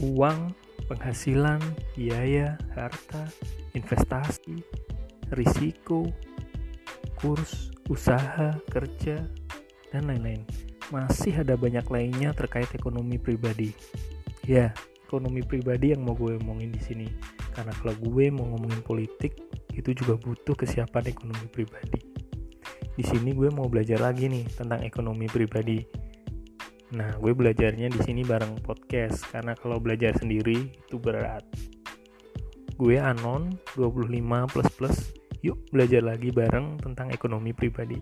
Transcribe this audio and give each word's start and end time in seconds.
uang, 0.00 0.56
penghasilan, 0.88 1.60
biaya, 1.94 2.56
harta, 2.72 3.28
investasi, 3.76 4.64
risiko, 5.36 6.08
kurs, 7.20 7.70
usaha, 7.92 8.56
kerja, 8.72 9.22
dan 9.92 10.08
lain-lain. 10.08 10.42
Masih 10.90 11.44
ada 11.44 11.54
banyak 11.54 11.86
lainnya 11.86 12.34
terkait 12.34 12.66
ekonomi 12.74 13.20
pribadi. 13.20 13.70
Ya, 14.48 14.74
ekonomi 15.06 15.44
pribadi 15.44 15.94
yang 15.94 16.02
mau 16.02 16.16
gue 16.16 16.40
omongin 16.40 16.74
di 16.74 16.82
sini. 16.82 17.06
Karena 17.54 17.70
kalau 17.78 17.94
gue 18.00 18.32
mau 18.32 18.48
ngomongin 18.50 18.82
politik, 18.82 19.38
itu 19.76 19.94
juga 19.94 20.18
butuh 20.18 20.56
kesiapan 20.58 21.12
ekonomi 21.12 21.46
pribadi. 21.52 22.00
Di 22.96 23.04
sini 23.06 23.30
gue 23.36 23.52
mau 23.54 23.70
belajar 23.70 24.02
lagi 24.02 24.26
nih 24.26 24.44
tentang 24.50 24.82
ekonomi 24.82 25.30
pribadi 25.30 26.09
Nah, 26.90 27.14
gue 27.22 27.30
belajarnya 27.30 27.86
di 27.86 28.00
sini 28.02 28.26
bareng 28.26 28.66
podcast 28.66 29.22
karena 29.30 29.54
kalau 29.54 29.78
belajar 29.78 30.10
sendiri 30.18 30.74
itu 30.74 30.98
berat. 30.98 31.46
Gue 32.74 32.98
Anon 32.98 33.54
25 33.78 34.10
plus 34.50 34.70
plus. 34.74 34.96
Yuk 35.46 35.70
belajar 35.70 36.02
lagi 36.02 36.34
bareng 36.34 36.82
tentang 36.82 37.14
ekonomi 37.14 37.54
pribadi. 37.54 37.94